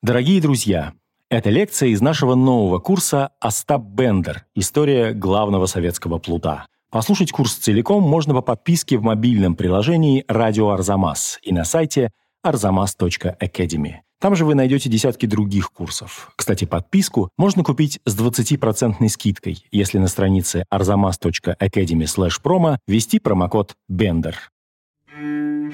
[0.00, 0.92] Дорогие друзья,
[1.28, 4.46] это лекция из нашего нового курса «Остап Бендер.
[4.54, 6.66] История главного советского плута».
[6.90, 12.12] Послушать курс целиком можно по подписке в мобильном приложении «Радио Арзамас» и на сайте
[12.46, 13.94] arzamas.academy.
[14.20, 16.30] Там же вы найдете десятки других курсов.
[16.36, 22.06] Кстати, подписку можно купить с 20% скидкой, если на странице arzamas.academy
[22.40, 24.34] promo ввести промокод BENDER.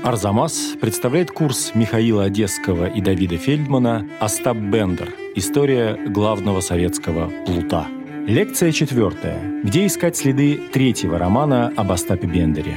[0.02, 5.14] Арзамас представляет курс Михаила Одесского и Давида Фельдмана «Остап Бендер.
[5.34, 7.86] История главного советского плута».
[8.26, 9.62] Лекция четвертая.
[9.62, 12.74] Где искать следы третьего романа об Остапе Бендере.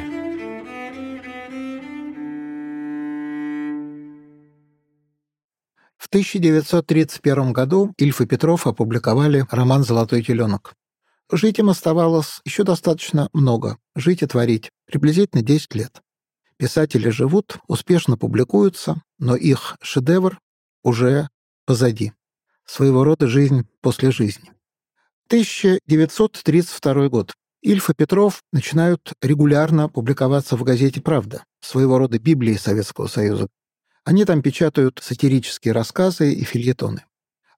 [5.97, 10.73] В 1931 году Ильф и Петров опубликовали роман «Золотой теленок».
[11.31, 13.77] Жить им оставалось еще достаточно много.
[13.95, 14.69] Жить и творить.
[14.85, 16.01] Приблизительно 10 лет.
[16.57, 20.39] Писатели живут, успешно публикуются, но их шедевр
[20.83, 21.29] уже
[21.65, 22.13] позади.
[22.65, 24.51] Своего рода жизнь после жизни.
[25.27, 27.33] 1932 год.
[27.61, 33.47] Ильф и Петров начинают регулярно публиковаться в газете «Правда», своего рода Библии Советского Союза.
[34.03, 37.03] Они там печатают сатирические рассказы и фильетоны.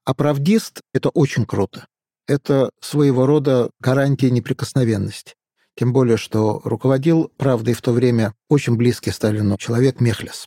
[0.03, 1.85] А правдист— это очень круто.
[2.27, 5.35] Это своего рода гарантия неприкосновенности.
[5.79, 10.45] Тем более, что руководил «Правдой» в то время очень близкий Сталину человек Мехлес.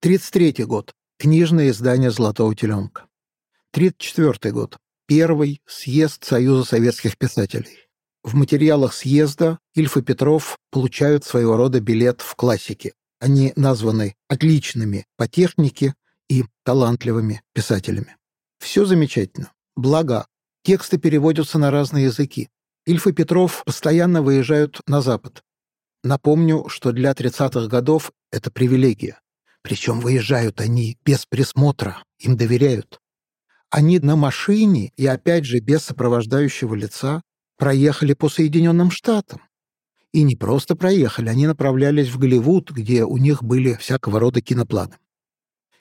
[0.00, 0.94] 33 год.
[1.16, 3.06] Книжное издание «Золотого теленка».
[3.70, 4.76] 34 год.
[5.06, 7.86] Первый съезд Союза советских писателей.
[8.24, 12.94] В материалах съезда Ильф и Петров получают своего рода билет в классике.
[13.20, 15.94] Они названы отличными по технике
[16.28, 18.16] и талантливыми писателями.
[18.58, 19.52] Все замечательно.
[19.76, 20.26] Благо,
[20.64, 22.48] тексты переводятся на разные языки.
[22.88, 25.42] Ильф и Петров постоянно выезжают на Запад.
[26.02, 29.20] Напомню, что для 30-х годов это привилегия.
[29.60, 32.98] Причем выезжают они без присмотра, им доверяют.
[33.68, 37.20] Они на машине и, опять же, без сопровождающего лица
[37.58, 39.42] проехали по Соединенным Штатам.
[40.14, 44.96] И не просто проехали, они направлялись в Голливуд, где у них были всякого рода кинопланы.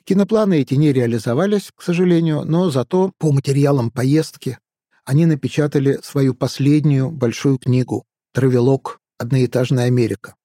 [0.03, 4.57] Кинопланы эти не реализовались, к сожалению, но зато по материалам поездки
[5.07, 8.99] они напечатали свою последнюю большую книгу «Травелок.
[9.17, 10.35] Одноэтажная Америка».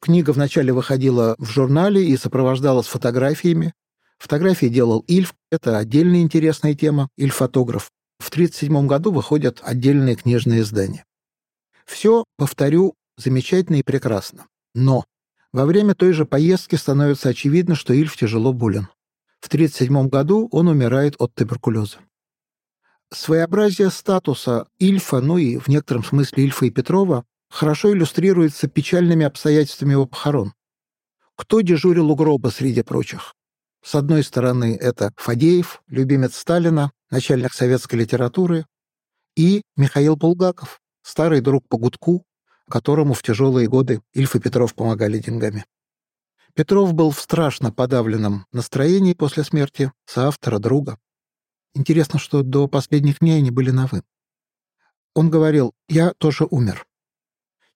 [0.00, 3.72] Книга вначале выходила в журнале и сопровождалась фотографиями.
[4.18, 7.90] Фотографии делал Ильф, это отдельная интересная тема, Ильф-фотограф.
[8.18, 11.06] В 1937 году выходят отдельные книжные издания.
[11.86, 14.46] Все, повторю, замечательно и прекрасно.
[14.74, 15.06] Но
[15.52, 18.88] во время той же поездки становится очевидно, что Ильф тяжело болен.
[19.40, 21.96] В 1937 году он умирает от туберкулеза.
[23.12, 29.92] Своеобразие статуса Ильфа, ну и в некотором смысле Ильфа и Петрова, хорошо иллюстрируется печальными обстоятельствами
[29.92, 30.54] его похорон.
[31.36, 33.34] Кто дежурил у гроба среди прочих?
[33.84, 38.66] С одной стороны, это Фадеев, любимец Сталина, начальник советской литературы,
[39.36, 42.24] и Михаил Булгаков, старый друг по гудку,
[42.68, 45.64] которому в тяжелые годы Ильф и Петров помогали деньгами.
[46.54, 50.98] Петров был в страшно подавленном настроении после смерти соавтора друга.
[51.76, 54.02] Интересно, что до последних дней они были на «вы».
[55.14, 56.86] Он говорил «я тоже умер».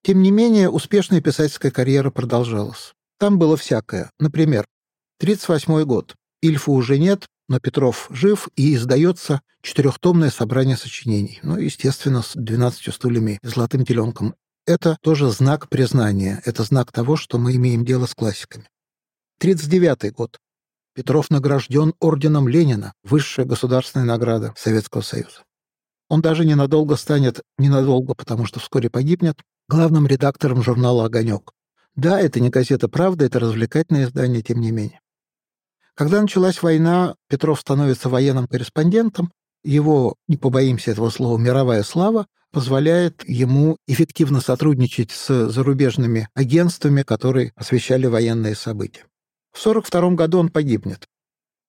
[0.01, 2.93] Тем не менее, успешная писательская карьера продолжалась.
[3.19, 4.09] Там было всякое.
[4.19, 4.65] Например,
[5.19, 6.15] 1938 год.
[6.41, 11.39] Ильфа уже нет, но Петров жив, и издается четырехтомное собрание сочинений.
[11.43, 14.33] Ну, естественно, с 12 стульями и золотым теленком.
[14.65, 16.41] Это тоже знак признания.
[16.45, 18.67] Это знак того, что мы имеем дело с классиками.
[19.37, 20.39] 1939 год.
[20.93, 25.43] Петров награжден орденом Ленина, высшая государственная награда Советского Союза.
[26.09, 31.53] Он даже ненадолго станет, ненадолго, потому что вскоре погибнет, главным редактором журнала «Огонек».
[31.95, 34.99] Да, это не газета «Правда», это развлекательное издание, тем не менее.
[35.95, 39.31] Когда началась война, Петров становится военным корреспондентом,
[39.63, 47.53] его, не побоимся этого слова, мировая слава позволяет ему эффективно сотрудничать с зарубежными агентствами, которые
[47.55, 49.05] освещали военные события.
[49.51, 51.07] В 42 году он погибнет.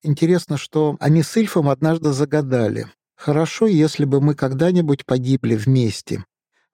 [0.01, 2.87] Интересно, что они с Ильфом однажды загадали.
[3.15, 6.23] Хорошо, если бы мы когда-нибудь погибли вместе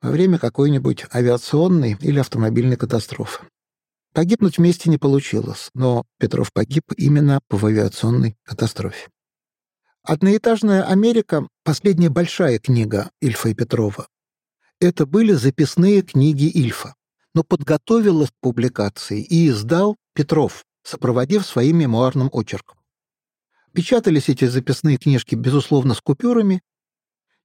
[0.01, 3.45] во время какой-нибудь авиационной или автомобильной катастрофы.
[4.13, 9.09] Погибнуть вместе не получилось, но Петров погиб именно по авиационной катастрофе.
[10.03, 14.07] «Одноэтажная Америка»— последняя большая книга Ильфа и Петрова.
[14.79, 16.95] Это были записные книги Ильфа,
[17.35, 22.77] но подготовил их к публикации и издал Петров, сопроводив своим мемуарным очерком.
[23.73, 26.61] Печатались эти записные книжки, безусловно, с купюрами.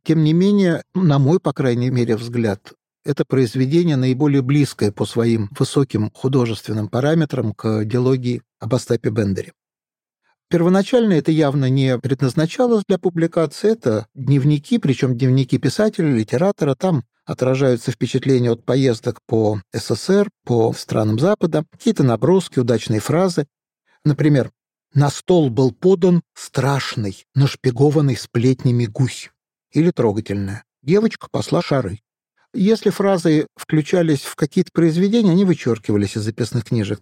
[0.04, 2.72] Тем не менее, на мой, по крайней мере, взгляд,
[3.04, 9.52] это произведение наиболее близкое по своим высоким художественным параметрам к диалогии об Остапе Бендере.
[10.48, 17.90] Первоначально это явно не предназначалось для публикации, это дневники, причем дневники писателя, литератора, там отражаются
[17.90, 23.46] впечатления от поездок по СССР, по странам Запада, какие-то наброски, удачные фразы.
[24.04, 24.50] Например,
[24.92, 29.30] «На стол был подан страшный, нашпигованный сплетнями гусь»
[29.72, 32.00] или трогательное «Девочка посла шары».
[32.52, 37.00] Если фразы включались в какие-то произведения, они вычеркивались из записных книжек.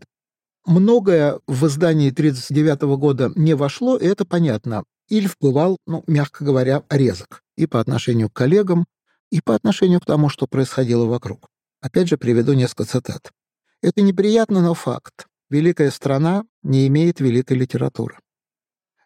[0.64, 4.84] Многое в издании 1939 года не вошло, и это понятно.
[5.08, 8.86] Ильф бывал, ну, мягко говоря, резок и по отношению к коллегам,
[9.32, 11.48] и по отношению к тому, что происходило вокруг.
[11.80, 13.32] Опять же, приведу несколько цитат.
[13.82, 15.26] «Это неприятно, но факт.
[15.50, 18.18] Великая страна не имеет великой литературы».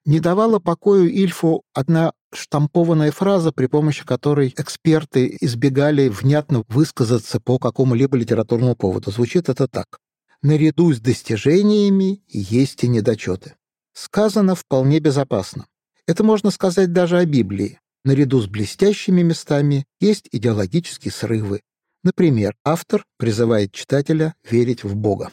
[0.04, 7.58] Не давала покою Ильфу одна штампованная фраза, при помощи которой эксперты избегали внятно высказаться по
[7.58, 9.10] какому-либо литературному поводу.
[9.10, 9.98] Звучит это так
[10.42, 13.56] наряду с достижениями есть и недочеты.
[13.92, 15.66] Сказано вполне безопасно.
[16.06, 17.80] Это можно сказать даже о Библии.
[18.06, 21.62] Наряду с блестящими местами есть идеологические срывы.
[22.04, 25.32] Например, автор призывает читателя верить в Бога.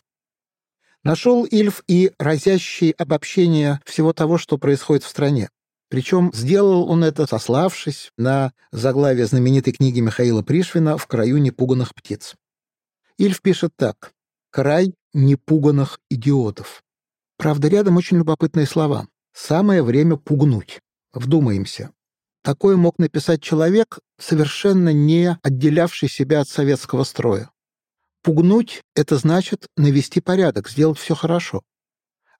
[1.03, 5.51] Нашел Ильф и разящие обобщения всего того, что происходит в стране.
[5.87, 12.33] Причем сделал он это, сославшись на заглавие знаменитой книги Михаила Пришвина «В краю непуганных птиц».
[13.19, 14.13] Ильф пишет так.
[14.49, 16.81] Край непуганных идиотов.
[17.37, 19.07] Правда, рядом очень любопытные слова.
[19.31, 20.79] Самое время пугнуть.
[21.13, 21.91] Вдумаемся.
[22.43, 27.49] Такое мог написать человек, совершенно не отделявший себя от советского строя.
[28.21, 31.61] Пугнуть— это значит навести порядок, сделать все хорошо.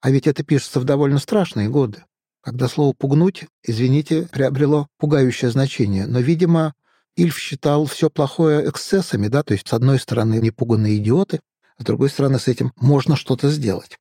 [0.02, 2.04] А ведь это пишется в довольно страшные годы,
[2.42, 6.06] когда слово «пугнуть», извините, приобрело пугающее значение.
[6.06, 6.74] Но, видимо,
[7.16, 11.40] Ильф считал все плохое эксцессами, да, то есть, с одной стороны, непуганные идиоты,
[11.78, 13.98] с другой стороны, с этим можно что-то сделать.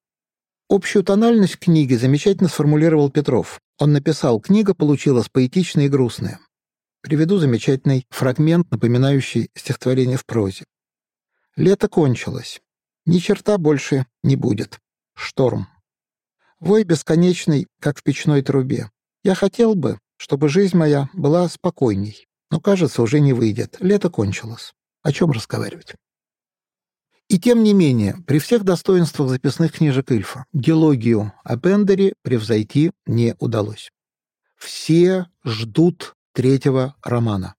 [0.68, 3.60] Общую тональность книги замечательно сформулировал Петров.
[3.82, 6.38] Он написал, книга получилась поэтичная и грустная.
[7.00, 10.66] Приведу замечательный фрагмент, напоминающий стихотворение в прозе.
[11.56, 12.60] «Лето кончилось.
[13.06, 14.78] Ни черта больше не будет.
[15.16, 15.66] Шторм.
[16.60, 18.88] Вой бесконечный, как в печной трубе.
[19.24, 23.78] Я хотел бы, чтобы жизнь моя была спокойней, но, кажется, уже не выйдет.
[23.80, 24.74] Лето кончилось.
[25.02, 25.96] О чем разговаривать?
[27.28, 33.34] И тем не менее, при всех достоинствах записных книжек Ильфа, диалогию о Бендере превзойти не
[33.38, 33.90] удалось.
[34.56, 37.54] Все ждут третьего романа.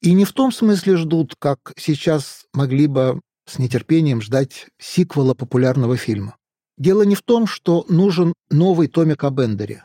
[0.00, 5.96] И не в том смысле ждут, как сейчас могли бы с нетерпением ждать сиквела популярного
[5.96, 6.36] фильма.
[6.78, 9.84] Дело не в том, что нужен новый томик о Бендере.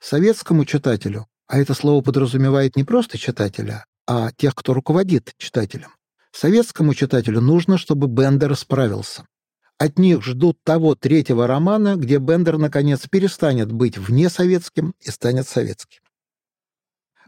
[0.00, 5.94] Советскому читателю, а это слово подразумевает не просто читателя, а тех, кто руководит читателем,
[6.32, 9.26] Советскому читателю нужно, чтобы Бендер справился.
[9.78, 16.00] От них ждут того третьего романа, где Бендер, наконец, перестанет быть внесоветским и станет советским.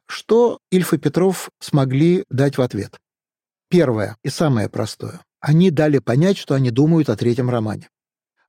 [0.07, 2.99] Что Ильф и Петров смогли дать в ответ?
[3.69, 5.21] Первое и самое простое.
[5.41, 7.89] Они дали понять, что они думают о третьем романе.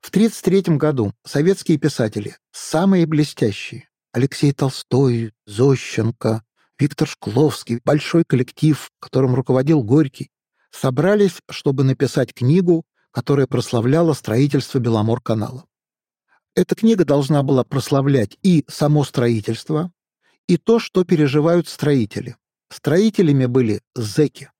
[0.01, 6.43] В 1933 году советские писатели, самые блестящие, Алексей Толстой, Зощенко,
[6.77, 10.29] Виктор Шкловский, большой коллектив, которым руководил Горький,
[10.75, 15.65] собрались, чтобы написать книгу, которая прославляла строительство Беломор-канала.
[16.55, 19.91] Эта книга должна была прославлять и само строительство,
[20.47, 22.35] и то, что переживают строители.
[22.69, 24.51] Строителями были зэки.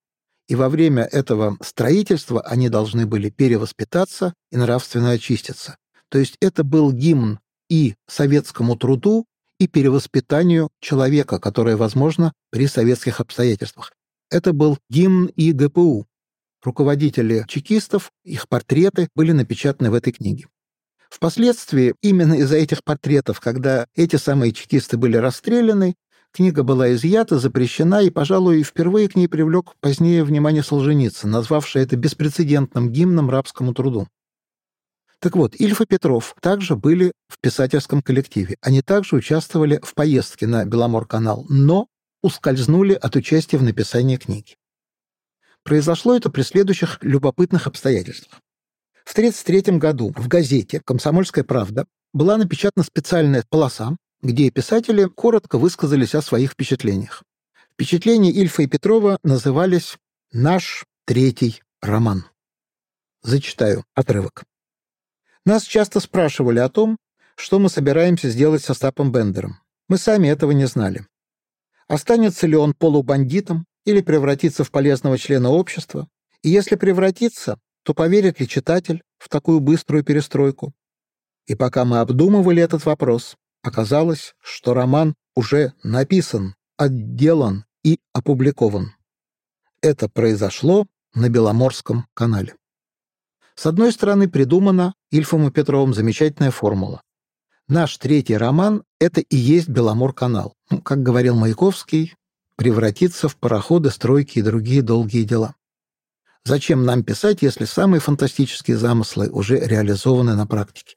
[0.48, 5.78] И во время этого строительства они должны были перевоспитаться и нравственно очиститься.
[6.10, 9.26] То есть это был гимн и советскому труду,
[9.60, 13.94] и перевоспитанию человека, которое возможно при советских обстоятельствах.
[14.30, 16.08] Это был гимн и ГПУ.
[16.64, 20.48] Руководители чекистов, их портреты были напечатаны в этой книге.
[21.10, 25.96] Впоследствии, именно из-за этих портретов, когда эти самые чекисты были расстреляны,
[26.32, 31.96] книга была изъята, запрещена, и, пожалуй, впервые к ней привлек позднее внимание Солженицын, назвавший это
[31.96, 34.08] беспрецедентным гимном рабскому труду.
[35.20, 38.58] Так вот, Ильф и Петров также были в писательском коллективе.
[38.62, 41.88] Они также участвовали в поездке на Беломор-канал, но
[42.22, 44.56] ускользнули от участия в написании книги.
[45.64, 48.42] Произошло это при следующих любопытных обстоятельствах.
[49.04, 56.16] В 1933 году в газете «Комсомольская правда» была напечатана специальная полоса, где писатели коротко высказались
[56.16, 57.24] о своих впечатлениях.
[57.74, 59.98] Впечатления Ильфа и Петрова назывались
[60.32, 62.26] «Наш третий роман».
[63.22, 64.44] Зачитаю отрывок.
[65.46, 66.98] Нас часто спрашивали о том,
[67.36, 69.60] что мы собираемся сделать со Стапом Бендером.
[69.88, 71.06] Мы сами этого не знали.
[71.88, 76.08] Останется ли он полубандитом или превратиться в полезного члена общества?
[76.42, 80.74] И если превратиться, то поверит ли читатель в такую быструю перестройку?
[81.46, 88.96] И пока мы обдумывали этот вопрос, оказалось, что роман уже написан, отделан и опубликован.
[89.82, 92.56] Это произошло на Беломорском канале.
[93.54, 97.02] С одной стороны, придумана Ильфом и Петровым замечательная формула.
[97.68, 100.55] Наш третий роман— это и есть Беломор-канал.
[100.70, 102.16] Ну, как говорил Маяковский,
[102.56, 105.56] превратиться в пароходы, стройки и другие долгие дела.
[106.44, 110.96] Зачем нам писать, если самые фантастические замыслы уже реализованы на практике?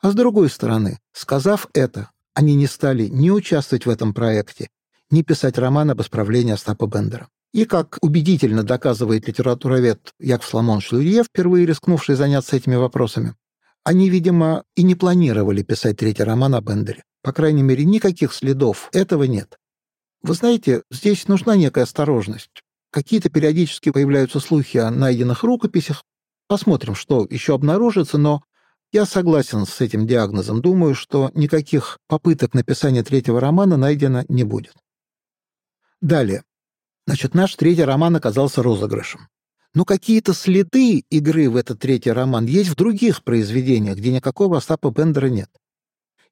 [0.00, 4.68] А с другой стороны, сказав это, они не стали ни участвовать в этом проекте,
[5.10, 7.28] ни писать роман об исправлении Остапа Бендера.
[7.52, 13.34] И, как убедительно доказывает литературовед Яков Соломонович Лурьев, впервые рискнувший заняться этими вопросами,
[13.82, 17.04] они, видимо, и не планировали писать третий роман о Бендере.
[17.26, 19.58] По крайней мере, никаких следов этого нет.
[20.22, 22.62] Вы знаете, здесь нужна некая осторожность.
[22.92, 26.04] Какие-то периодически появляются слухи о найденных рукописях.
[26.46, 28.44] Посмотрим, что еще обнаружится, но
[28.92, 30.62] я согласен с этим диагнозом.
[30.62, 34.76] Думаю, что никаких попыток написания третьего романа найдено не будет.
[36.00, 36.44] Далее.
[37.08, 39.26] Значит, наш третий роман оказался розыгрышем.
[39.74, 44.92] Но какие-то следы игры в этот третий роман есть в других произведениях, где никакого Остапа
[44.92, 45.50] Бендера нет.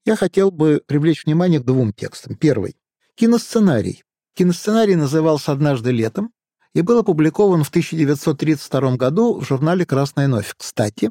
[0.04, 2.36] Я хотел бы привлечь внимание к двум текстам.
[2.36, 2.76] Первый.
[3.14, 4.02] Киносценарий.
[4.34, 6.30] Киносценарий назывался «Однажды летом»
[6.74, 10.52] и был опубликован в 1932 году в журнале «Красная новь».
[10.58, 11.10] Кстати,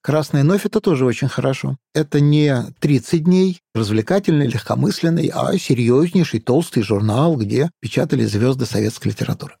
[0.00, 1.76] «Красная новь»— это тоже очень хорошо.
[1.94, 9.56] Это не 30 дней, развлекательный, легкомысленный, а серьезнейший, толстый журнал, где печатали звезды советской литературы.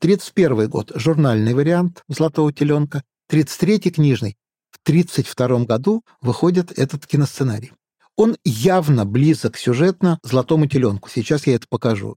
[0.00, 4.38] 31 год– журнальный вариант «Золотого теленка», 33-й– книжный.
[4.70, 7.72] В 32 году выходит этот киносценарий.
[8.16, 11.08] Он явно близок сюжетно «Золотому теленку».
[11.08, 12.16] Сейчас я это покажу.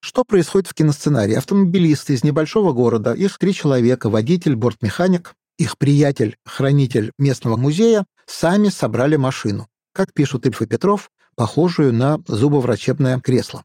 [0.00, 1.34] Что происходит в киносценарии?
[1.34, 8.68] Автомобилисты из небольшого города, их три человека, водитель, бортмеханик, их приятель, хранитель местного музея, сами
[8.68, 13.64] собрали машину, как пишут Ильф и Петров, похожую на зубоврачебное кресло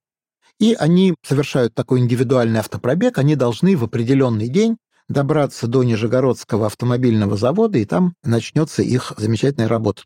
[0.59, 4.77] и они совершают такой индивидуальный автопробег, они должны в определенный день
[5.07, 10.03] добраться до Нижегородского автомобильного завода, и там начнется их замечательная работа.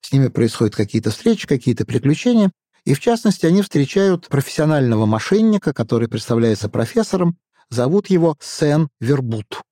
[0.00, 2.50] С ними происходят какие-то встречи, какие-то приключения,
[2.84, 7.36] и в частности они встречают профессионального мошенника, который представляется профессором,
[7.68, 9.62] зовут его Сен Вербут.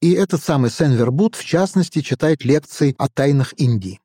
[0.00, 4.00] И этот самый Сен Вербут, в частности, читает лекции о тайнах Индии.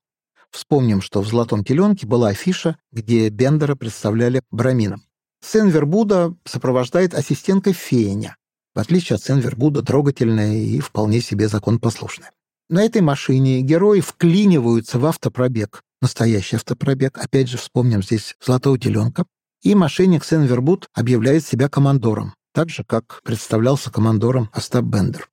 [0.52, 5.04] Вспомним, что в «Золотом теленке» была афиша, где Бендера представляли брамином.
[5.42, 8.36] Сцен Вербуда сопровождает ассистентка Феня,
[8.76, 12.32] в отличие от сцен Вербуда трогательная и вполне себе законопослушная.
[12.70, 19.26] На этой машине герои вклиниваются в автопробег, настоящий автопробег, опять же вспомним здесь «Золотого теленка»,
[19.62, 25.30] и мошенник Сен Вербуд объявляет себя командором, так же, как представлялся командором Остап Бендер.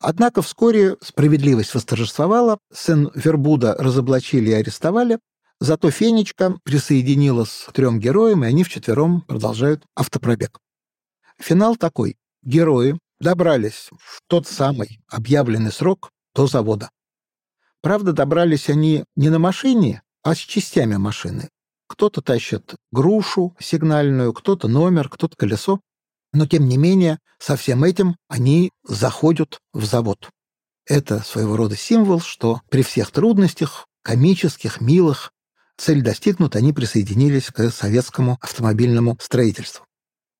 [0.00, 5.18] Однако вскоре справедливость восторжествовала, Сен Вербуда разоблачили и арестовали,
[5.62, 10.58] Зато Фенечка присоединилась к трем героям, и они вчетвером продолжают автопробег.
[11.38, 12.16] Финал такой.
[12.42, 16.90] Герои добрались в тот самый объявленный срок до завода.
[17.80, 21.48] Правда, добрались они не на машине, а с частями машины.
[21.88, 25.80] Кто-то тащит грушу сигнальную, кто-то номер, кто-то колесо.
[26.32, 30.30] Но, тем не менее, со всем этим они заходят в завод.
[30.86, 35.32] Это своего рода символ, что при всех трудностях, комических, милых,
[35.76, 39.84] Цель достигнута, они присоединились к советскому автомобильному строительству.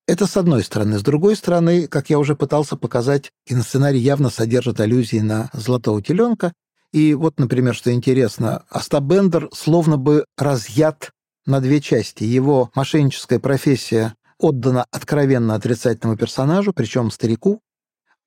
[0.07, 0.99] Это с одной стороны.
[0.99, 6.53] С другой стороны, как я уже пытался показать, киносценарий явно содержит аллюзии на «Золотого теленка».
[6.93, 11.11] И вот, например, что интересно, Остап Бендер словно бы разъят
[11.47, 12.25] на две части.
[12.25, 17.61] Его мошенническая профессия отдана откровенно отрицательному персонажу, причем старику,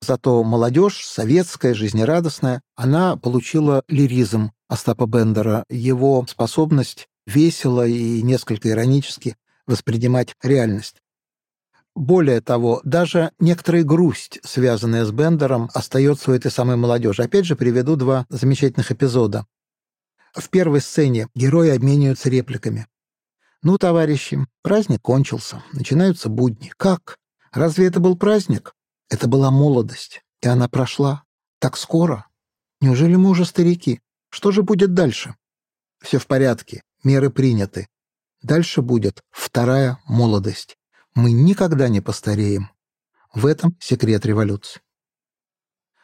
[0.00, 9.36] Зато молодежь, советская, жизнерадостная, она получила лиризм Остапа Бендера, его способность весело и несколько иронически
[9.66, 10.96] воспринимать реальность.
[11.96, 17.22] Более того, даже некоторая грусть, связанная с Бендером, остается у этой самой молодежи.
[17.22, 19.46] Опять же, приведу два замечательных эпизода.
[20.34, 22.86] В первой сцене герои обмениваются репликами.
[23.62, 26.70] «Ну, товарищи, праздник кончился, начинаются будни.
[26.76, 27.16] Как?
[27.50, 28.74] Разве это был праздник?
[29.08, 31.24] Это была молодость, и она прошла.
[31.60, 32.26] Так скоро.
[32.82, 34.02] Неужели мы уже старики?
[34.28, 35.34] Что же будет дальше?
[36.02, 37.88] Все в порядке, меры приняты.
[38.42, 40.76] Дальше будет вторая молодость.
[41.16, 42.68] Мы никогда не постареем.
[43.32, 44.82] В этом секрет революции.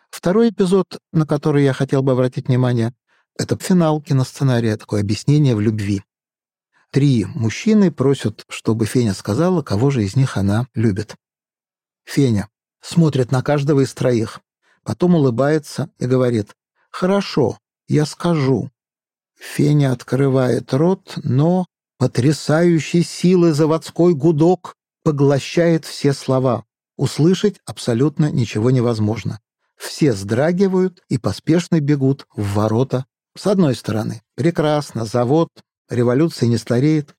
[0.09, 2.95] Второй эпизод, на который я хотел бы обратить внимание,
[3.39, 6.03] это финал киносценария, такое объяснение в любви.
[6.91, 11.15] Три мужчины просят, чтобы Феня сказала, кого же из них она любит.
[12.05, 12.49] Феня,
[12.81, 14.41] смотрит на каждого из троих,
[14.83, 16.57] потом улыбается и говорит
[16.91, 18.71] «Хорошо, я скажу».
[19.35, 21.67] Феня открывает рот, но
[21.99, 26.65] потрясающей силы заводской гудок поглощает все слова.
[26.97, 29.41] Услышать абсолютно ничего невозможно.
[29.77, 33.07] Все сдрагивают и поспешно бегут в ворота.
[33.37, 35.49] С одной стороны, прекрасно, завод,
[35.89, 37.15] революция не стареет.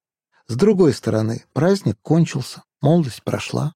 [0.47, 3.73] С другой стороны, праздник кончился, молодость прошла.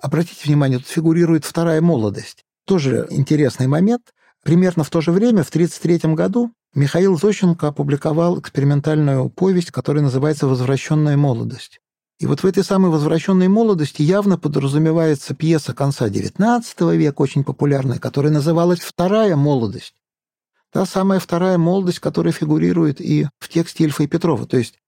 [0.00, 2.44] Обратите внимание, тут фигурирует вторая молодость.
[2.64, 4.12] Тоже интересный момент.
[4.42, 10.46] Примерно в то же время, в 1933 году, Михаил Зощенко опубликовал экспериментальную повесть, которая называется
[10.46, 11.80] «Возвращенная молодость».
[12.20, 16.62] И вот в этой самой «Возвращенной молодости» явно подразумевается пьеса конца XIX
[16.94, 19.94] века, очень популярная, которая называлась «Вторая молодость».
[20.70, 24.46] Та самая вторая молодость, которая фигурирует и в тексте Ильфа и Петрова.
[24.46, 24.78] То есть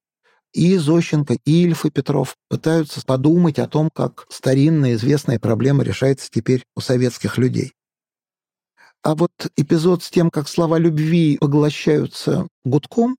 [0.52, 6.28] и Зощенко, и Ильф и Петров пытаются подумать о том, как старинная известная проблема решается
[6.30, 7.72] теперь у советских людей.
[9.02, 13.16] А вот эпизод с тем, как слова любви поглощаются гудком,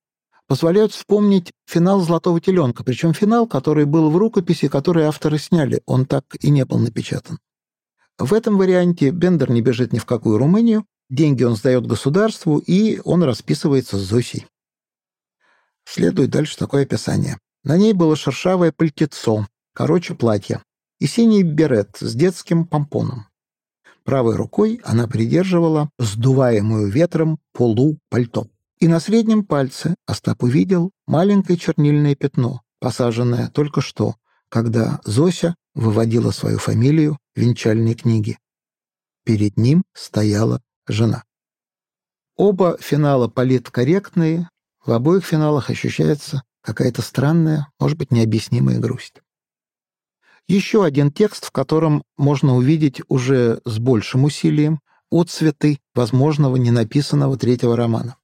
[0.48, 6.06] позволяют вспомнить финал «Золотого теленка», причем финал, который был в рукописи, который авторы сняли, он
[6.06, 7.40] так и не был напечатан.
[8.18, 13.00] В этом варианте Бендер не бежит ни в какую Румынию, деньги он сдает государству, и
[13.04, 14.46] он расписывается с Зосей.
[15.86, 17.38] Следует дальше такое описание.
[17.64, 20.62] На ней было шершавое пальтецо, короче платье,
[21.00, 23.28] и синий берет с детским помпоном.
[24.04, 28.48] Правой рукой она придерживала сдуваемую ветром полу пальто.
[28.84, 34.18] И на среднем пальце Остап увидел маленькое чернильное пятно, посаженное только что,
[34.50, 38.40] когда Зося выводила свою фамилию в венчальной книге.
[39.24, 41.24] Перед ним стояла жена.
[42.36, 44.50] Оба финала политкорректные,
[44.86, 49.22] в обоих финалах ощущается какая-то странная, может быть, необъяснимая грусть.
[50.46, 57.78] Еще один текст, в котором можно увидеть уже с большим усилием отцветы возможного ненаписанного третьего
[57.78, 58.18] романа.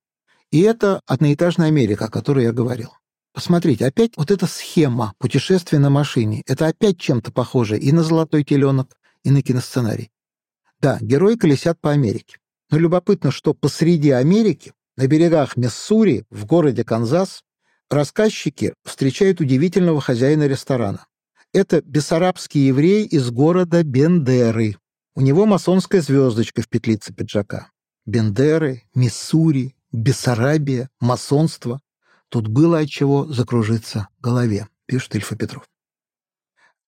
[0.51, 2.93] И это «Одноэтажная Америка», о которой я говорил.
[3.33, 8.43] Посмотрите, опять вот эта схема путешествия на машине, это опять чем-то похоже и на «Золотой
[8.43, 10.11] теленок», и на киносценарий.
[10.79, 12.37] Да, герои колесят по Америке.
[12.71, 17.43] Но любопытно, что посреди Америки, на берегах Миссури, в городе Канзас,
[17.89, 21.05] рассказчики встречают удивительного хозяина ресторана.
[21.53, 24.77] Это бессарабский еврей из города Бендеры.
[25.15, 27.71] У него масонская звездочка в петлице пиджака.
[28.05, 31.81] Бендеры, Миссури, Бессарабия, масонство.
[32.29, 35.67] Тут было от чего закружиться голове, пишет Ильф и Петров.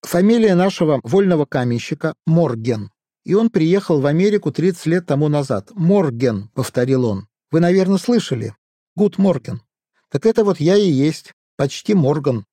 [0.03, 2.91] Фамилия нашего вольного каменщика Морген.
[3.23, 5.71] И он приехал в Америку 30 лет тому назад.
[5.73, 7.27] Морген, повторил он.
[7.51, 8.55] Вы, наверное, слышали.
[8.95, 9.61] Гуд Морген.
[10.09, 11.33] Так это вот я и есть.
[11.55, 12.45] Почти Морган.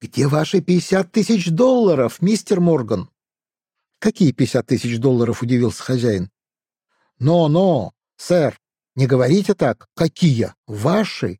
[0.00, 3.10] Где ваши 50 тысяч долларов, мистер Морган?
[3.98, 6.30] Какие 50 тысяч долларов, удивился хозяин.
[7.18, 8.58] Но-но, сэр,
[9.00, 9.88] не говорите так.
[9.96, 10.52] Какие?
[10.66, 11.38] Ваши?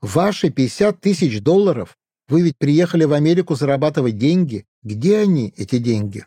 [0.00, 1.96] Ваши 50 тысяч долларов?
[2.28, 4.64] Вы ведь приехали в Америку зарабатывать деньги.
[4.84, 6.26] Где они, эти деньги?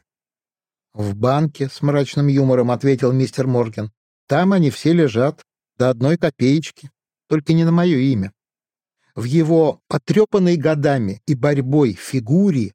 [0.94, 3.94] В банке, с мрачным юмором ответил мистер Морген.
[4.28, 5.46] Там они все лежат,
[5.78, 6.92] до одной копеечки.
[7.30, 8.34] Только не на мое имя.
[9.16, 12.74] В его потрепанной годами и борьбой фигуре,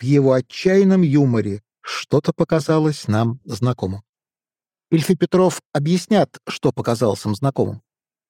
[0.00, 4.00] в его отчаянном юморе что-то показалось нам знакомым.
[4.90, 7.82] Ильф и Петров объяснят, что показалось им знакомым.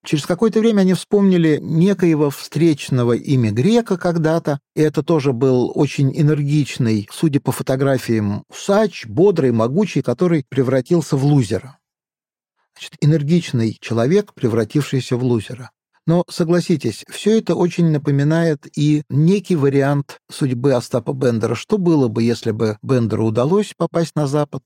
[0.04, 6.10] Через какое-то время они вспомнили некоего встречного ими грека когда-то, и это тоже был очень
[6.18, 11.78] энергичный, судя по фотографиям, усач, бодрый, могучий, который превратился в лузера.
[12.74, 15.70] Значит, энергичный человек, превратившийся в лузера.
[16.06, 21.54] Но, согласитесь, все это очень напоминает и некий вариант судьбы Остапа Бендера.
[21.54, 24.62] Что было бы, если бы Бендеру удалось попасть на Запад?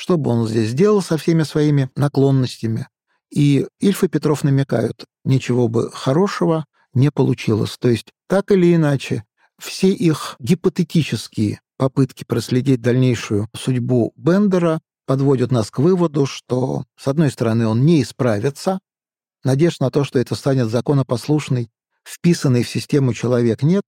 [0.00, 2.88] Что бы он здесь сделал со всеми своими наклонностями?
[3.30, 7.76] И Ильф и Петров намекают, ничего бы хорошего не получилось.
[7.78, 9.24] То есть, так или иначе,
[9.58, 17.30] все их гипотетические попытки проследить дальнейшую судьбу Бендера подводят нас к выводу, что, с одной
[17.30, 18.80] стороны, он не исправится,
[19.44, 21.70] надежд на то, что это станет законопослушный,
[22.04, 23.84] вписанный в систему человек нет,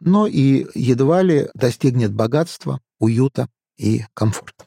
[0.00, 4.64] но и едва ли достигнет богатства, уюта и комфорта.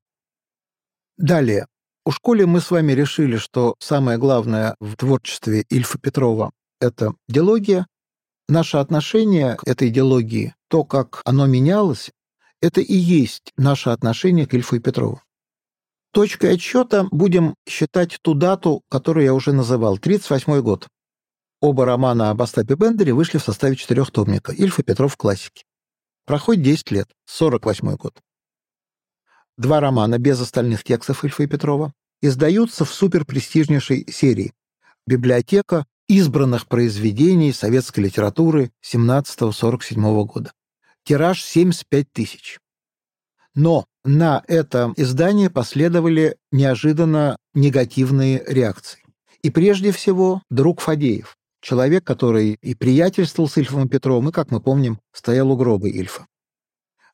[1.18, 1.68] Далее.
[2.06, 7.88] У школе мы с вами решили, что самое главное в творчестве Ильфа Петрова— это диалогия.
[8.48, 12.12] Наше отношение к этой идеологии, то, как оно менялось,
[12.62, 15.22] это и есть наше отношение к Ильфу и Петрову.
[16.14, 20.88] Точкой отсчета будем считать ту дату, которую я уже называл, 1938 год.
[21.60, 25.64] Оба романа об Остапе Бендере вышли в составе четырехтомника «Ильф и Петров в классике».
[26.26, 28.14] Проходит 10 лет, 48 год.
[29.58, 31.92] Два романа без остальных текстов Ильфа и Петрова
[32.22, 34.54] издаются в суперпрестижнейшей серии.
[35.08, 40.52] Библиотека избранных произведений советской литературы 17-47 года.
[41.04, 42.60] Тираж 75 тысяч.
[43.56, 49.04] Но на это издание последовали неожиданно негативные реакции.
[49.42, 54.62] И прежде всего друг Фадеев, человек, который и приятельствовал с Ильфом Петровым, и, как мы
[54.62, 56.28] помним, стоял у гроба Ильфа.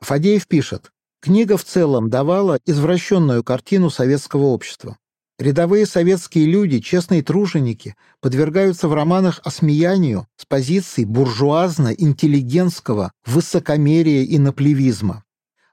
[0.01, 0.91] Фадеев пишет,
[1.23, 4.97] книга в целом давала извращенную картину советского общества.
[5.39, 15.23] Рядовые советские люди, честные труженики, подвергаются в романах осмеянию с позиций буржуазно-интеллигентского высокомерия и наплевизма.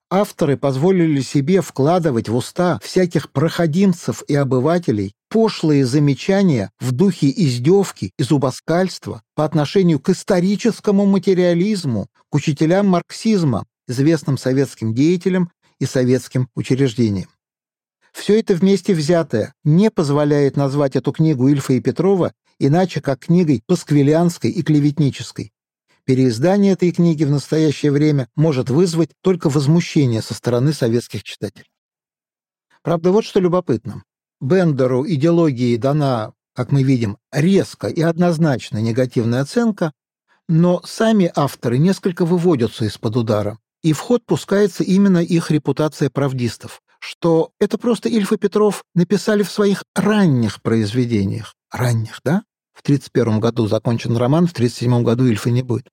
[0.08, 8.12] Авторы позволили себе вкладывать в уста всяких проходимцев и обывателей пошлые замечания в духе издевки
[8.18, 16.48] и зубоскальства по отношению к историческому материализму, к учителям марксизма, известным советским деятелям и советским
[16.54, 17.28] учреждениям.
[18.12, 23.62] Все это вместе взятое не позволяет назвать эту книгу Ильфа и Петрова иначе как книгой
[23.66, 25.52] пасквилианской и клеветнической.
[26.04, 31.70] Переиздание этой книги в настоящее время может вызвать только возмущение со стороны советских читателей.
[32.82, 34.04] Правда, вот что любопытно.
[34.40, 39.92] Бендеру идеологии дана, как мы видим, резко и однозначно негативная оценка,
[40.48, 46.82] но сами авторы несколько выводятся из-под удара, и в ход пускается именно их репутация правдистов,
[46.98, 51.54] что это просто Ильф и Петров написали в своих ранних произведениях.
[51.70, 52.42] Ранних, да?
[52.72, 55.88] В 1931 году закончен роман, в 1937 году Ильфа не будет.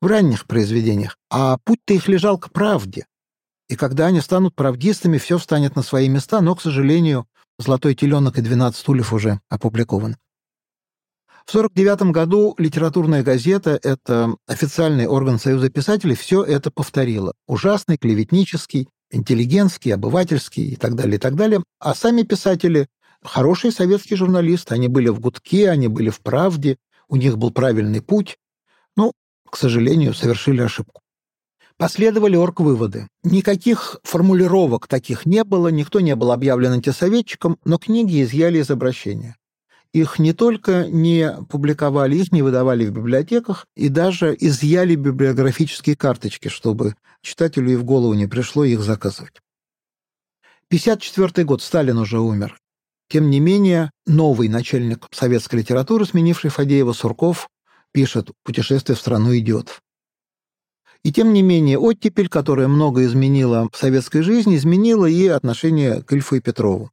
[0.00, 1.16] В ранних произведениях.
[1.30, 3.06] А путь-то их лежал к правде.
[3.68, 7.26] И когда они станут правдистами, все встанет на свои места, но, к сожалению,
[7.58, 10.16] «Золотой теленок» и «12 стульев» уже опубликованы.
[11.48, 17.32] В 1949 году литературная газета, это официальный орган Союза писателей, все это повторила.
[17.46, 21.64] Ужасный, клеветнический, интеллигентский, обывательский и так далее, и так далее.
[21.78, 22.86] А сами писатели–
[23.22, 24.74] хорошие советские журналисты.
[24.74, 26.76] Они были в «Гудке», они были в «Правде»,
[27.08, 28.36] у них был правильный путь.
[28.94, 29.12] Ну,
[29.50, 31.00] к сожалению, совершили ошибку.
[31.78, 33.08] Последовали орг-выводы.
[33.22, 39.37] Никаких формулировок таких не было, никто не был объявлен антисоветчиком, но книги изъяли из обращения.
[39.92, 46.48] Их не только не публиковали, их не выдавали в библиотеках, и даже изъяли библиографические карточки,
[46.48, 49.40] чтобы читателю и в голову не пришло их заказывать.
[50.68, 52.58] 54 год, Сталин уже умер.
[53.08, 57.48] Тем не менее, новый начальник советской литературы, сменивший Фадеева Сурков,
[57.92, 59.80] пишет «Путешествие в страну идиотов».
[61.04, 66.12] И тем не менее, оттепель, которая много изменила в советской жизни, изменила и отношение к
[66.12, 66.90] Ильфу и Петрову.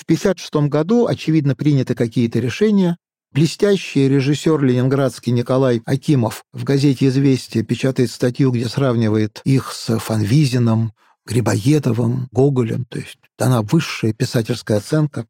[0.00, 2.96] В 1956 году, очевидно, приняты какие-то решения.
[3.32, 10.94] Блестящий режиссер ленинградский Николай Акимов в газете «Известия» печатает статью, где сравнивает их с Фанвизином,
[11.26, 15.26] Грибоедовым, Гоголем, то есть дана высшая писательская оценка.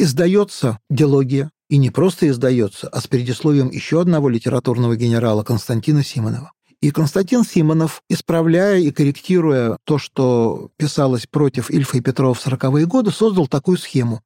[0.00, 6.52] Издается диалогия, и не просто издается, а с предисловием еще одного литературного генерала Константина Симонова.
[6.86, 12.86] И Константин Симонов, исправляя и корректируя то, что писалось против Ильфа и Петрова в 40-е
[12.86, 14.22] годы, создал такую схему.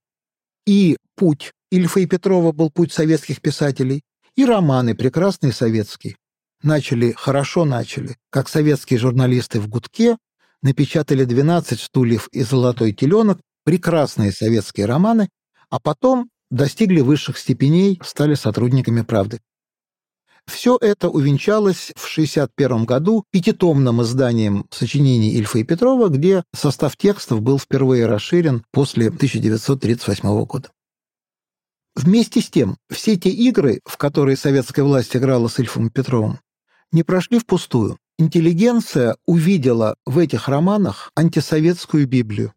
[0.66, 4.02] И путь Ильфа и Петрова был путь советских писателей,
[4.36, 6.16] и романы прекрасные советские.
[6.62, 10.18] Начали, хорошо начали, как советские журналисты в «Гудке»,
[10.60, 15.30] напечатали «12 стульев» и «Золотой теленок», прекрасные советские романы,
[15.70, 19.40] а потом достигли высших степеней, стали сотрудниками «Правды».
[20.50, 27.40] Все это увенчалось в 1961 году пятитомным изданием сочинений Ильфа и Петрова, где состав текстов
[27.40, 30.70] был впервые расширен после 1938 года.
[31.94, 36.40] Вместе с тем, все те игры, в которые советская власть играла с Ильфом и Петровым,
[36.90, 37.96] не прошли впустую.
[38.18, 42.52] Интеллигенция увидела в этих романах антисоветскую Библию.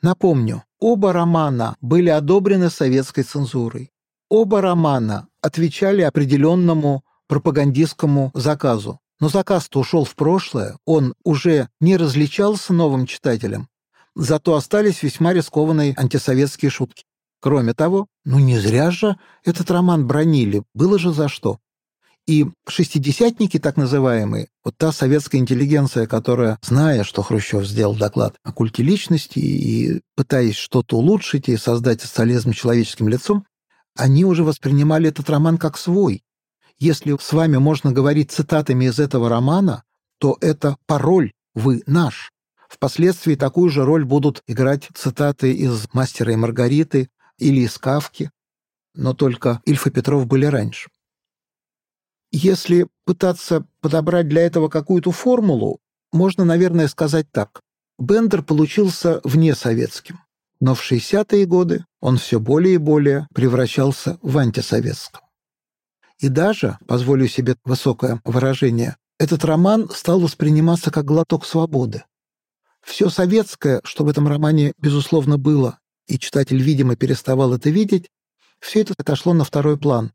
[0.00, 3.90] Напомню, оба романа были одобрены советской цензурой.
[4.30, 8.98] Оба романа отвечали определенному пропагандистскому заказу.
[9.20, 13.68] Но заказ-то ушел в прошлое, он уже не различался новым читателям,
[14.16, 17.04] зато остались весьма рискованные антисоветские шутки.
[17.40, 21.58] Кроме того, ну не зря же этот роман бронили, было же за что.
[22.26, 28.52] И шестидесятники, так называемые, вот та советская интеллигенция, которая, зная, что Хрущев сделал доклад о
[28.52, 33.44] культе личности и пытаясь что-то улучшить и создать социализм человеческим лицом,
[33.96, 36.22] они уже воспринимали этот роман как свой.
[36.80, 39.84] Если с вами можно говорить цитатами из этого романа,
[40.18, 42.32] то это пароль «Вы наш».
[42.70, 48.30] Впоследствии такую же роль будут играть цитаты из «Мастера и Маргариты» или из «Кавки»,
[48.94, 50.88] но только Ильф и Петров были раньше.
[52.32, 55.80] Если пытаться подобрать для этого какую-то формулу,
[56.12, 57.60] можно, наверное, сказать так.
[57.98, 60.20] Бендер получился вне советским.
[60.60, 65.22] Но в 60-е годы он все более и более превращался в антисоветском.
[66.20, 72.04] И даже, позволю себе высокое выражение, этот роман стал восприниматься как глоток свободы.
[72.82, 78.08] Все советское, что в этом романе, безусловно, было, и читатель, видимо, переставал это видеть,
[78.60, 80.12] все это отошло на второй план.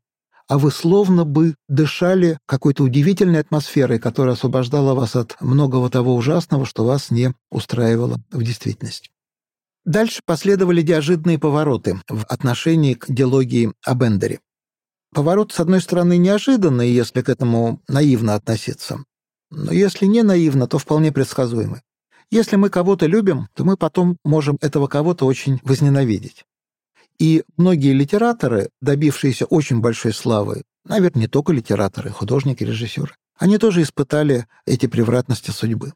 [0.48, 6.66] А вы словно бы дышали какой-то удивительной атмосферой, которая освобождала вас от многого того ужасного,
[6.66, 9.10] что вас не устраивало в действительности.
[9.84, 14.40] Дальше последовали неожиданные повороты в отношении к диалогии о Бендере.
[15.12, 19.04] Поворот, с одной стороны, неожиданный, если к этому наивно относиться.
[19.50, 21.82] Но если не наивно, то вполне предсказуемый.
[22.30, 26.44] Если мы кого-то любим, то мы потом можем этого кого-то очень возненавидеть.
[27.18, 33.82] И многие литераторы, добившиеся очень большой славы, наверное, не только литераторы, художники, режиссеры, они тоже
[33.82, 35.92] испытали эти превратности судьбы.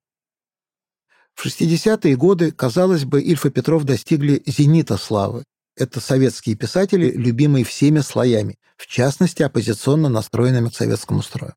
[1.35, 5.45] В 60-е годы, казалось бы, Ильф и Петров достигли зенита славы.
[5.81, 11.55] Это советские писатели, любимые всеми слоями, в частности, оппозиционно настроенными к советскому строю.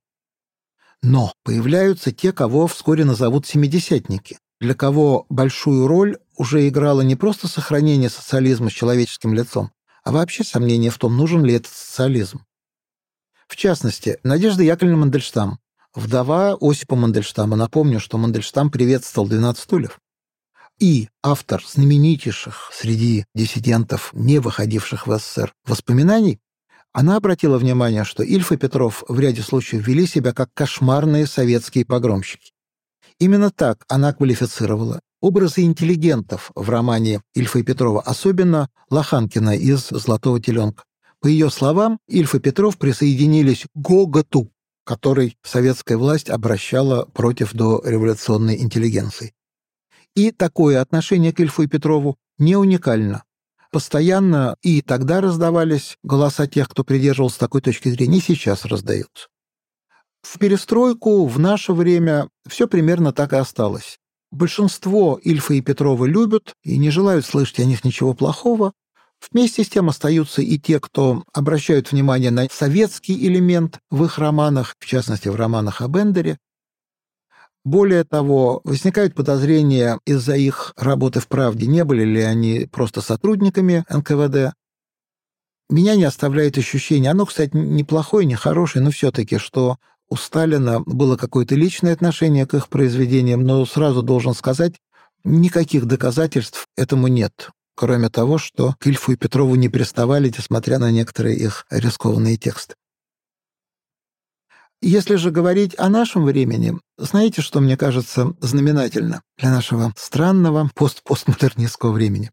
[1.01, 7.49] Но появляются те, кого вскоре назовут «семидесятники», для кого большую роль уже играло не просто
[7.49, 9.71] сохранение социализма с человеческим лицом,
[10.05, 12.45] а вообще сомнение в том, нужен ли этот социализм.
[13.49, 15.59] В частности, Надежда Яковлевна Мандельштам,
[15.93, 17.57] вдова Осипа Мандельштама.
[17.57, 19.99] Напомню, что Мандельштам приветствовал 12 стульев.
[20.83, 26.41] И автор знаменитейших среди диссидентов, не выходивших в СССР, воспоминаний,
[26.91, 31.85] она обратила внимание, что Ильф и Петров в ряде случаев вели себя как кошмарные советские
[31.85, 32.51] погромщики.
[33.17, 40.41] Именно так она квалифицировала образы интеллигентов в романе Ильфа и Петрова, особенно Лоханкина из «Золотого
[40.41, 40.83] теленка».
[41.21, 44.51] По ее словам, Ильф и Петров присоединились к гоготу,
[44.83, 49.33] который советская власть обращала против дореволюционной интеллигенции.
[50.15, 53.23] И такое отношение к Ильфу и Петрову не уникально.
[53.71, 59.27] Постоянно и тогда раздавались голоса тех, кто придерживался такой точки зрения, и сейчас раздаются.
[60.21, 63.99] В перестройку, в наше время, все примерно так и осталось.
[64.31, 68.73] Большинство Ильфа и Петрова любят и не желают слышать о них ничего плохого,
[69.31, 74.75] Вместе с тем остаются и те, кто обращают внимание на советский элемент в их романах,
[74.79, 76.37] в частности, в романах о Бендере.
[77.65, 83.85] Более того, возникают подозрения из-за их работы в «Правде», не были ли они просто сотрудниками
[83.89, 84.53] НКВД.
[85.69, 89.77] Меня не оставляет ощущение, оно, кстати, неплохое, не хорошее, но все-таки, что
[90.09, 94.75] у Сталина было какое-то личное отношение к их произведениям, но сразу должен сказать,
[95.23, 100.91] никаких доказательств этому нет кроме того, что к Ильфу и Петрову не приставали, несмотря на
[100.91, 102.75] некоторые их рискованные тексты.
[104.85, 111.93] Если же говорить о нашем времени, знаете, что мне кажется знаменательно для нашего странного пост-постмодернистского
[111.93, 112.31] времени?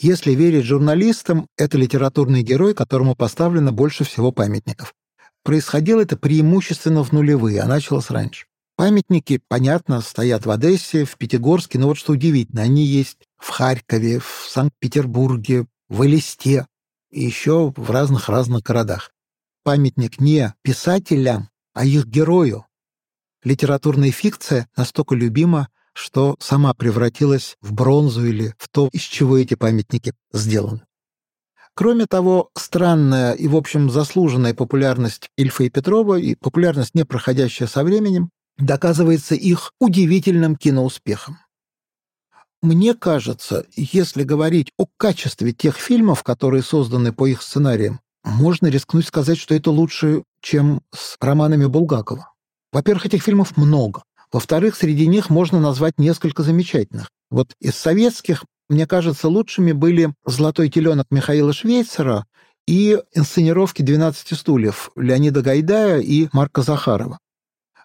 [0.00, 4.92] Если верить журналистам, это литературный герой, которому поставлено больше всего памятников.
[5.44, 8.46] Происходило это преимущественно в нулевые, а началось раньше.
[8.74, 14.18] Памятники, понятно, стоят в Одессе, в Пятигорске, но вот что удивительно, они есть в Харькове,
[14.18, 16.66] в Санкт-Петербурге, в Элисте
[17.12, 19.12] и еще в разных-разных городах.
[19.62, 22.66] Памятник не писателям, а их герою.
[23.44, 29.54] Литературная фикция настолько любима, что сама превратилась в бронзу или в то, из чего эти
[29.54, 30.82] памятники сделаны.
[31.74, 37.68] Кроме того, странная и, в общем, заслуженная популярность Ильфа и Петрова и популярность, не проходящая
[37.68, 41.38] со временем, доказывается их удивительным киноуспехом.
[42.60, 49.06] Мне кажется, если говорить о качестве тех фильмов, которые созданы по их сценариям, можно рискнуть
[49.06, 52.32] сказать, что это лучше, чем с романами Булгакова.
[52.72, 54.02] Во-первых, этих фильмов много.
[54.30, 57.08] Во-вторых, среди них можно назвать несколько замечательных.
[57.30, 62.26] Вот из советских, мне кажется, лучшими были «Золотой теленок» Михаила Швейцера
[62.66, 67.18] и инсценировки «12 стульев» Леонида Гайдая и Марка Захарова.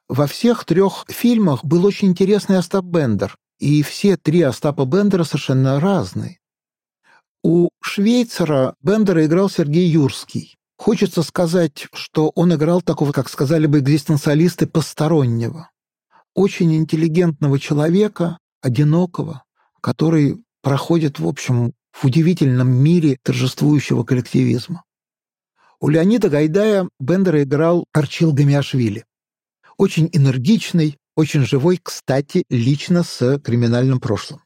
[0.09, 5.79] Во всех трех фильмах был очень интересный Остап Бендер, и все три Остапа Бендера совершенно
[5.79, 6.39] разные.
[7.43, 10.55] У Швейцера Бендера играл Сергей Юрский.
[10.83, 15.69] Хочется сказать, что он играл такого, как сказали бы экзистенциалисты, постороннего.
[16.33, 19.45] Очень интеллигентного человека, одинокого,
[19.79, 24.83] который проходит, в общем, в удивительном мире торжествующего коллективизма.
[25.79, 29.05] У Леонида Гайдая Бендера играл Арчил Гамиашвили
[29.77, 34.41] очень энергичный, очень живой, кстати, лично с криминальным прошлым.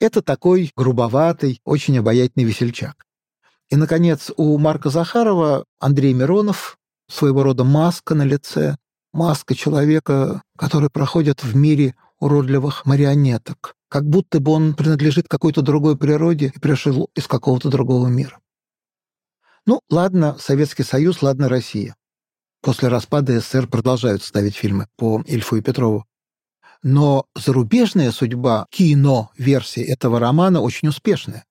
[0.00, 3.03] Это такой грубоватый, очень обаятельный весельчак.
[3.74, 6.78] И, наконец, у Марка Захарова Андрей Миронов,
[7.10, 8.76] своего рода маска на лице,
[9.12, 15.98] маска человека, который проходит в мире уродливых марионеток, как будто бы он принадлежит какой-то другой
[15.98, 18.38] природе и пришел из какого-то другого мира.
[19.66, 21.96] Ну, ладно, Советский Союз, ладно, Россия.
[22.62, 26.04] После распада СССР продолжают ставить фильмы по Ильфу и Петрову.
[26.84, 31.44] Но зарубежная судьба кино-версии этого романа очень успешная.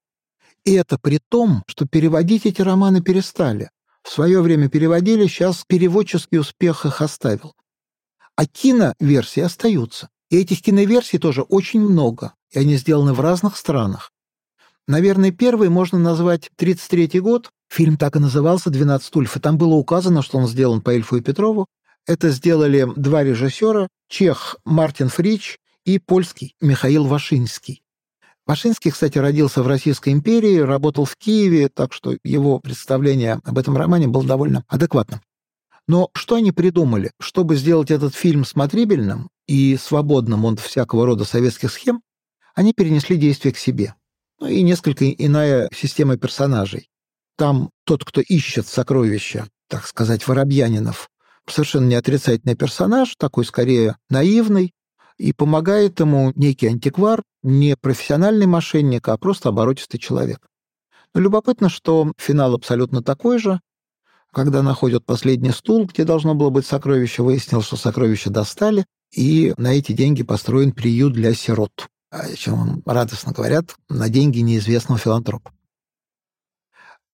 [0.66, 3.70] И это при том, что переводить эти романы перестали.
[4.02, 7.54] В свое время переводили, сейчас переводческий успех их оставил.
[8.36, 10.10] А киноверсии остаются.
[10.30, 14.12] И этих киноверсий тоже очень много, и они сделаны в разных странах.
[14.88, 17.52] Наверное, первый можно назвать 1933 год.
[17.70, 21.18] Фильм так и назывался «12 стульев», и там было указано, что он сделан по Эльфу
[21.18, 21.68] и Петрову.
[22.06, 27.83] Это сделали два режиссера, чех Мартин Фрич и польский Михаил Вашинский.
[28.46, 33.78] Вашинский, кстати, родился в Российской империи, работал в Киеве, так что его представление об этом
[33.78, 35.22] романе было довольно адекватным.
[35.88, 37.12] Но что они придумали?
[37.20, 42.02] Чтобы сделать этот фильм смотрибельным и свободным от всякого рода советских схем,
[42.54, 43.96] они перенесли действие к себе.
[44.40, 46.90] Ну и несколько иная система персонажей.
[47.38, 51.10] Там тот, кто ищет сокровища, так сказать, воробьянинов,
[51.48, 54.74] совершенно не отрицательный персонаж, такой скорее наивный,
[55.18, 60.48] и помогает ему некий антиквар, не профессиональный мошенник, а просто оборотистый человек.
[61.14, 63.60] Но любопытно, что финал абсолютно такой же.
[64.32, 69.74] Когда находят последний стул, где должно было быть сокровище, выяснилось, что сокровища достали, и на
[69.74, 75.52] эти деньги построен приют для сирот, о чем радостно говорят, на деньги неизвестного филантропа.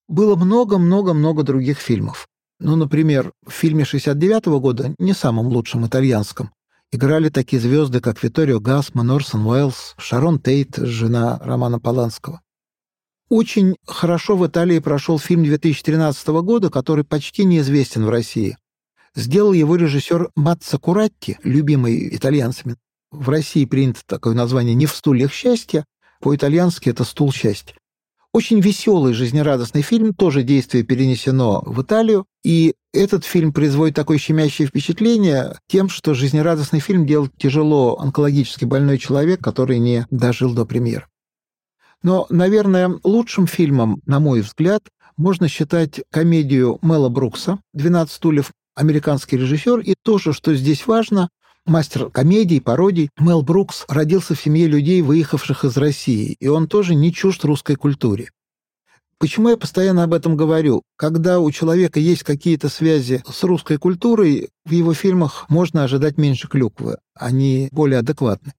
[0.07, 2.27] Было много-много-много других фильмов.
[2.59, 6.51] Ну, например, в фильме 69 -го года, не самом лучшем итальянском,
[6.91, 12.41] играли такие звезды, как Виторио Гасман, Орсон Уэллс, Шарон Тейт, жена Романа Поланского.
[13.29, 18.57] Очень хорошо в Италии прошел фильм 2013 года, который почти неизвестен в России.
[19.15, 22.75] Сделал его режиссер Матца Куратти, любимый итальянцами.
[23.11, 25.85] В России принято такое название «Не в стульях счастья»,
[26.21, 27.75] по-итальянски это «Стул счастья».
[28.31, 34.67] Очень веселый, жизнерадостный фильм, тоже действие перенесено в Италию, и этот фильм производит такое щемящее
[34.67, 41.07] впечатление тем, что жизнерадостный фильм делает тяжело онкологически больной человек, который не дожил до премьеры.
[42.03, 44.83] Но, наверное, лучшим фильмом, на мой взгляд,
[45.17, 51.29] можно считать комедию Мэла Брукса «12 стульев», американский режиссер, и то что здесь важно,
[51.69, 53.09] мастер комедий, пародий.
[53.19, 57.75] Мел Брукс родился в семье людей, выехавших из России, и он тоже не чужд русской
[57.75, 58.29] культуре.
[59.19, 60.81] Почему я постоянно об этом говорю?
[60.95, 66.47] Когда у человека есть какие-то связи с русской культурой, в его фильмах можно ожидать меньше
[66.47, 68.53] клюквы, они более адекватны.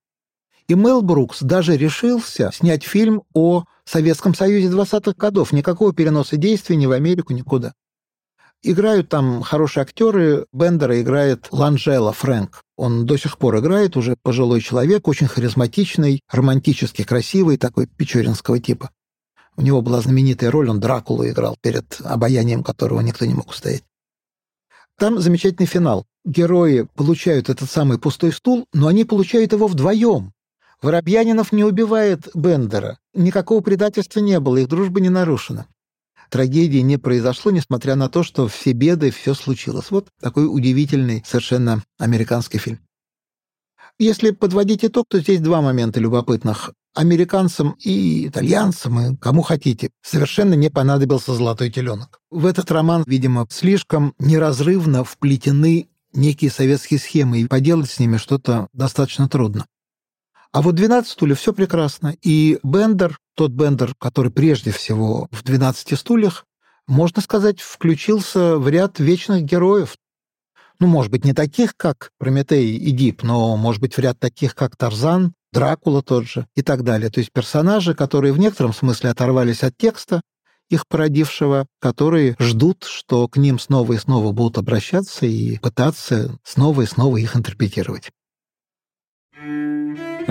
[0.69, 5.53] И Мел Брукс даже решился снять фильм о Советском Союзе 20-х годов.
[5.53, 7.73] Никакого переноса действий ни в Америку, никуда.
[8.63, 10.45] Играют там хорошие актеры.
[10.53, 12.61] Бендера играет Ланжела Фрэнк.
[12.77, 18.91] Он до сих пор играет, уже пожилой человек, очень харизматичный, романтически красивый, такой печоринского типа.
[19.57, 23.85] У него была знаменитая роль, он Дракулу играл, перед обаянием которого никто не мог устоять.
[24.99, 26.05] Там замечательный финал.
[26.27, 30.33] Герои получают этот самый пустой стул, но они получают его вдвоем.
[30.83, 32.99] Воробьянинов не убивает Бендера.
[33.15, 35.67] Никакого предательства не было, их дружба не нарушена
[36.31, 39.91] трагедии не произошло, несмотря на то, что все беды, все случилось.
[39.91, 42.79] Вот такой удивительный совершенно американский фильм.
[43.99, 46.73] Если подводить итог, то здесь два момента любопытных.
[46.95, 52.19] Американцам и итальянцам, и кому хотите, совершенно не понадобился «Золотой теленок».
[52.31, 58.69] В этот роман, видимо, слишком неразрывно вплетены некие советские схемы, и поделать с ними что-то
[58.73, 59.67] достаточно трудно.
[60.53, 62.17] А вот «12 стульев» все прекрасно.
[62.23, 66.45] И Бендер, тот Бендер, который прежде всего в «12 стульях»,
[66.89, 69.95] можно сказать, включился в ряд вечных героев.
[70.81, 74.55] Ну, может быть, не таких, как Прометей и Дип, но, может быть, в ряд таких,
[74.57, 77.11] как Тарзан, Дракула тот же и так далее.
[77.11, 80.21] То есть персонажи, которые в некотором смысле оторвались от текста,
[80.69, 86.83] их породившего, которые ждут, что к ним снова и снова будут обращаться и пытаться снова
[86.83, 88.11] и снова их интерпретировать.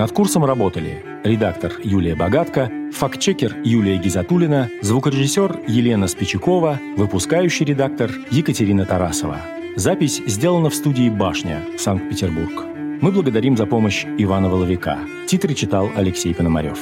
[0.00, 8.86] Над курсом работали редактор Юлия Богатко, фактчекер Юлия Гизатулина, звукорежиссер Елена Спичакова, выпускающий редактор Екатерина
[8.86, 9.36] Тарасова.
[9.76, 12.64] Запись сделана в студии «Башня», Санкт-Петербург.
[13.02, 15.00] Мы благодарим за помощь Ивана Воловика.
[15.26, 16.78] Титры читал Алексей Пономарев.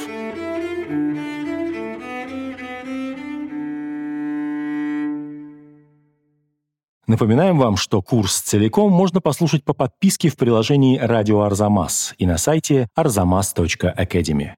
[7.09, 12.37] Напоминаем вам, что курс целиком можно послушать по подписке в приложении «Радио Арзамас» и на
[12.37, 14.51] сайте arzamas.academy.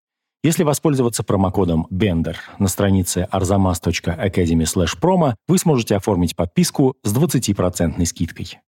[0.43, 8.59] Если воспользоваться промокодом BENDER на странице arzamas.academy/promo, вы сможете оформить подписку с 20% скидкой.